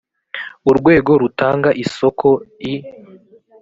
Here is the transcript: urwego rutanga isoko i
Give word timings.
urwego 0.69 1.11
rutanga 1.21 1.69
isoko 1.83 2.27
i 2.71 2.73